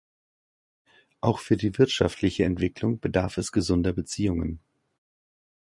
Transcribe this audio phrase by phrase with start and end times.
[1.19, 4.59] Auch für die wirtschaftliche Entwicklung bedarf es gesunder Beziehungen.